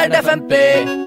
Red 0.00 0.14
F 0.14 0.28
पे 0.50 0.58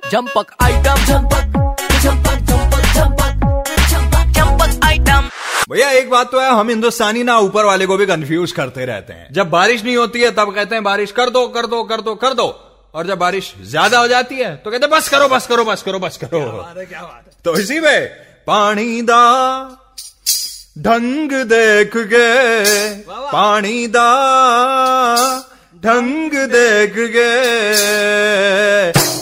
जंपक 0.10 0.52
item 0.62 1.06
झंपक 1.06 1.54
झंपक 2.00 2.42
झंपक 2.42 2.84
झंपक 2.96 3.46
झंपक 3.90 4.34
झंपक 4.36 4.86
आइटम 4.86 5.30
भैया 5.70 5.90
एक 5.92 6.10
बात 6.10 6.32
तो 6.32 6.40
है 6.40 6.50
हम 6.50 6.70
हिंदुस्तानी 6.70 7.24
ना 7.24 7.38
ऊपर 7.40 7.66
वाले 7.66 7.86
को 7.86 7.98
भी 7.98 8.06
कंफ्यूज 8.06 8.52
करते 8.52 8.86
रहते 8.86 9.14
हैं। 9.14 9.28
जब 9.34 9.50
बारिश 9.50 9.84
नहीं 9.84 9.96
होती 9.98 10.22
है 10.22 10.32
तब 10.32 10.54
कहते 10.56 10.76
हैं 10.76 10.84
बारिश 10.84 11.12
कर 11.12 11.30
दो 11.30 11.48
कर 11.56 11.66
दो 11.68 11.84
कर 11.84 12.02
दो 12.02 12.16
कर 12.16 12.34
दो। 12.34 12.48
और 12.94 13.08
जब 13.08 13.18
बारिश 13.20 13.54
ज़्यादा 13.64 14.00
हो 14.00 14.08
जाती 14.08 14.36
है 14.38 14.56
तो 14.58 14.72
कहते 14.72 14.86
हैं 14.86 14.92
बस 14.92 15.10
करो 15.10 15.28
बस 15.30 15.48
करो 15.48 15.66
बस 15.66 15.82
करो 15.84 16.00
बस 16.00 16.18
करो। 16.18 16.40
क्या 16.40 16.52
बात 16.52 16.78
है 16.78 16.86
क्या 16.86 17.02
बात 17.02 17.24
है। 17.26 17.32
तो 17.46 17.58
इसी 17.62 17.80
में 17.80 18.08
पानी 18.48 19.02
दा 19.02 19.24
ढंग 20.80 21.32
देख 21.48 21.98
के 22.14 22.28
पानी 23.32 23.88
दा 23.88 24.10
ढंग 25.86 26.32
देख 26.52 26.94
के 27.16 27.32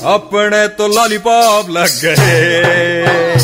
अपने 0.07 0.67
तो 0.67 0.87
लॉलीपॉप 0.87 1.69
लग 1.69 1.93
गए। 2.03 3.35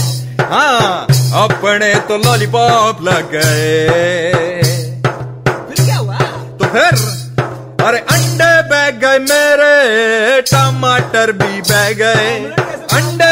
हाँ 0.41 1.07
अपने 1.43 1.93
तो 1.95 2.17
लॉलीपॉप 2.17 3.01
लग 3.01 3.31
गए। 3.31 4.61
फिर 5.43 5.85
क्या 5.85 5.97
हुआ? 5.97 6.17
तो 6.59 6.65
फिर 6.65 6.93
अरे 7.87 7.99
अंडे 8.15 8.51
बह 8.69 8.89
गए 9.01 9.19
मेरे 9.19 10.41
टमाटर 10.41 11.31
भी 11.31 11.61
बह 11.61 11.91
गए। 11.93 12.29
अंडे 12.97 13.17
गए 13.17 13.26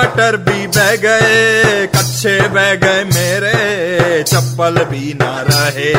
टमाटर 0.00 0.36
भी 0.44 0.66
बह 0.66 0.94
गए 0.96 1.86
कच्चे 1.94 2.34
बह 2.48 2.74
गए 2.74 3.02
मेरे 3.04 4.22
चप्पल 4.22 4.78
भी 4.90 5.12
ना 5.14 5.32
रहे। 5.48 5.92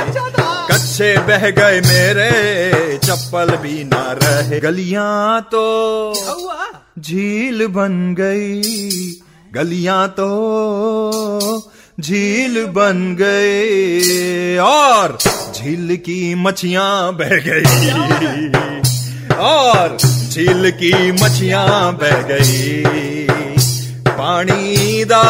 कच्चे 0.72 1.10
बह 1.28 1.50
गए 1.60 1.82
मेरे 1.82 2.98
चप्पल 3.06 3.56
भी 3.62 3.84
ना 3.84 4.02
रहे। 4.22 4.60
गलियाँ 4.60 5.42
तो 5.54 5.66
झील 7.00 7.66
बन 7.68 8.16
गई 8.20 8.62
गलियाँ 9.54 10.08
तो 10.20 10.30
झील 12.00 12.66
बन 12.76 13.16
गए 13.20 14.58
और 14.64 15.18
झील 15.54 15.96
की 16.06 16.20
मछियाँ 16.36 17.14
बह 17.14 17.38
गई। 17.48 18.50
और 19.42 19.98
झील 20.32 20.72
की 20.82 21.12
मछियाँ 21.12 21.94
बह 22.02 22.22
गई। 22.32 23.60
पानी 24.22 25.04
दा 25.12 25.22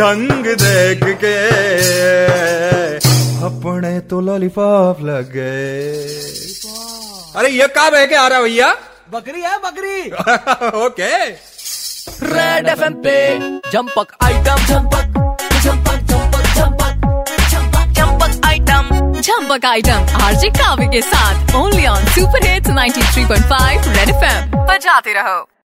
ढंग 0.00 0.44
देख 0.62 1.00
के 1.22 1.36
अपने 3.46 3.98
तो 4.10 4.20
लॉलीपॉप 4.20 5.00
लग। 5.02 5.32
गए 5.32 5.88
अरे 7.36 7.48
ये 7.50 7.66
कहा 7.68 7.90
बह 7.90 8.04
के 8.06 8.14
आ 8.14 8.26
रहा 8.28 8.38
है 8.38 8.44
भैया? 8.44 8.68
बकरी 9.12 9.40
है 9.40 9.58
बकरी। 9.64 10.00
ओके। 10.84 11.10
रेड 12.34 12.68
एफएम 12.68 12.94
पे 13.06 13.16
जंपक 13.72 14.16
आइटम 14.22 14.64
झंपक 14.66 15.18
झंपक 15.62 15.98
झंपक 16.12 16.54
झंपक 16.56 17.10
झंपक 17.50 17.92
झंपक 17.98 18.46
आइटम 18.46 19.20
झंपक 19.20 19.64
आइटम 19.64 20.16
आरजे 20.22 20.48
काव्य 20.62 20.86
के 20.86 21.02
साथ 21.02 21.54
only 21.56 21.86
on 21.86 22.04
super 22.14 22.46
hits 22.46 22.70
93.5 22.70 23.94
red 23.98 24.08
FM 24.08 24.50
बजाते 24.64 25.12
रहो। 25.12 25.57